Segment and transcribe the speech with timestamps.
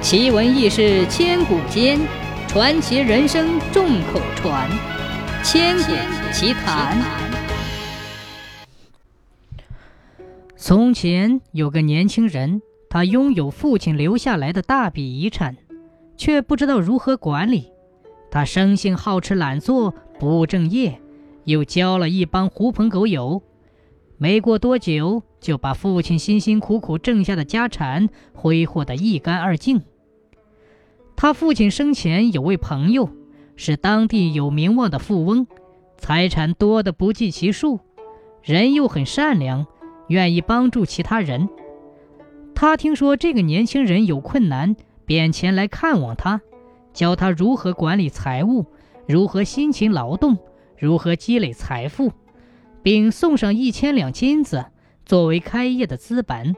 [0.00, 1.98] 奇闻异事千古间，
[2.46, 4.70] 传奇人生众口传。
[5.42, 5.92] 千古
[6.32, 6.96] 奇谈。
[10.56, 15.56] 从前有个年轻人，他拥有父亲留下来的大笔遗产，
[16.16, 17.72] 却不知道如何管理。
[18.30, 21.00] 他生性好吃懒做，不务正业，
[21.44, 23.42] 又交了一帮狐朋狗友。
[24.20, 29.82] 没过多久，就把父亲辛辛苦苦挣下的家产挥霍得一干二净。
[31.14, 33.10] 他父亲生前有位朋友，
[33.54, 35.46] 是当地有名望的富翁，
[35.96, 37.78] 财产多得不计其数，
[38.42, 39.66] 人又很善良，
[40.08, 41.48] 愿意帮助其他人。
[42.56, 46.40] 他听说这个年轻人有困难，便前来看望他，
[46.92, 48.66] 教他如何管理财物，
[49.06, 50.36] 如何辛勤劳动，
[50.76, 52.10] 如何积累财富。
[52.82, 54.66] 并送上一千两金子
[55.04, 56.54] 作为开业的资本。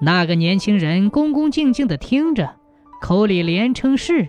[0.00, 2.54] 那个年轻人恭恭敬敬地听着，
[3.00, 4.28] 口里连称是，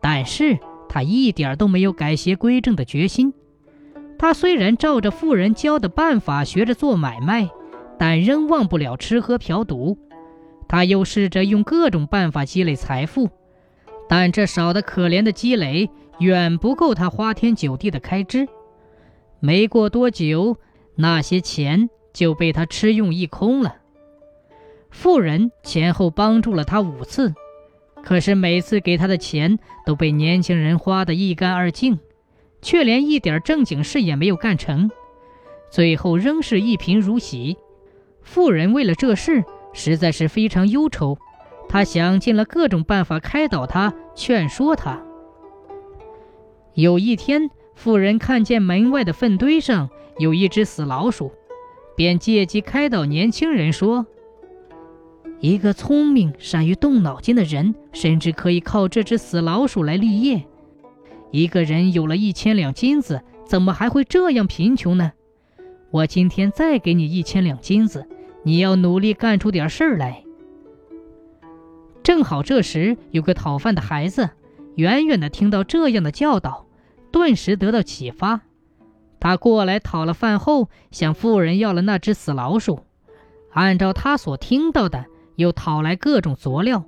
[0.00, 3.34] 但是他一点都没有改邪归正的决心。
[4.18, 7.48] 他虽然照着富人教的办法学着做买卖，
[7.98, 9.98] 但仍忘不了吃喝嫖赌。
[10.68, 13.30] 他又试着用各种办法积累财富，
[14.08, 15.88] 但这少得可怜的积累
[16.18, 18.48] 远不够他花天酒地的开支。
[19.40, 20.56] 没过多久，
[20.96, 23.76] 那些钱就被他吃用一空了。
[24.90, 27.34] 富人前后帮助了他五次，
[28.02, 32.00] 可是每次给他的钱都被年轻人花得一干二净，
[32.60, 34.90] 却连一点正经事也没有干成，
[35.70, 37.56] 最后仍是一贫如洗。
[38.22, 41.16] 富人为了这事实在是非常忧愁，
[41.68, 45.00] 他想尽了各种办法开导他，劝说他。
[46.74, 47.48] 有一天。
[47.78, 51.30] 妇人看见门外的粪堆上有一只死老鼠，
[51.94, 54.04] 便借机开导年轻人说
[55.38, 60.42] ：“一个聪明、善于动脑筋的人，甚至可以靠这只死老鼠来立业。
[61.30, 65.12] 一个人有了一千两金子，怎么还会这样贫穷呢？
[65.92, 68.08] 我今天再给你一千两金子，
[68.42, 70.24] 你要努力干出点事儿来。”
[72.02, 74.30] 正好这时有个讨饭的孩子，
[74.74, 76.66] 远远的听到这样的教导。
[77.10, 78.42] 顿时得到启发，
[79.20, 82.80] 他过来讨了饭后，向妇人要了那只死老鼠，
[83.52, 86.84] 按照他所听到的，又讨来各种佐料，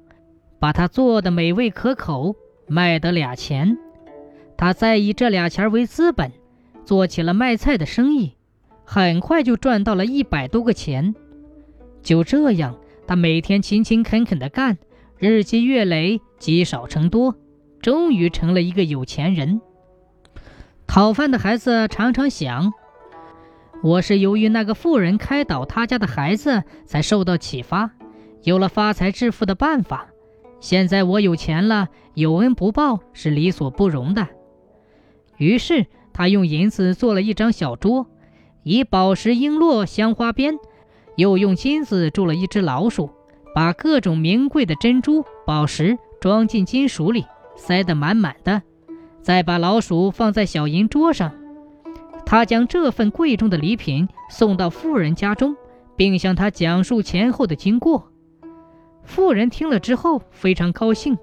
[0.59, 2.37] 把它做的美味可口，
[2.67, 3.77] 卖得俩钱。
[4.57, 6.31] 他再以这俩钱为资本，
[6.85, 8.37] 做起了卖菜的生意，
[8.85, 11.15] 很快就赚到了一百多个钱。
[12.03, 14.77] 就这样，他每天勤勤恳恳地干，
[15.19, 17.35] 日积月累，积少成多，
[17.81, 19.61] 终于成了一个有钱人。
[20.91, 22.73] 讨饭的孩子常常想
[23.81, 27.93] ：“我是由于那个富人开导他家的孩子，才受到启发，
[28.43, 30.09] 有了发财致富的办法。
[30.59, 34.27] 现在我有钱了，有恩不报是理所不容的。”
[35.39, 38.09] 于是他用银子做了一张小桌，
[38.65, 40.59] 以宝石璎珞镶花边，
[41.15, 43.11] 又用金子铸了一只老鼠，
[43.55, 47.25] 把各种名贵的珍珠宝石装进金属里，
[47.55, 48.61] 塞得满满的。
[49.23, 51.33] 再把老鼠放在小银桌上，
[52.25, 55.57] 他将这份贵重的礼品送到富人家中，
[55.97, 58.11] 并向他讲述前后的经过。
[59.03, 61.19] 富人听了之后非常高兴，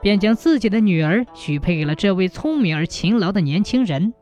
[0.00, 4.12] 便将自己的女儿许配给了这位聪明而勤劳的年轻人。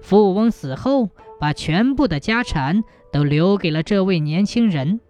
[0.00, 2.82] 富翁死后，把全部的家产
[3.12, 5.00] 都留给了这位年轻人。